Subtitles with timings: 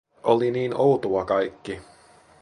[0.23, 1.81] Oli niin outoa kaikki.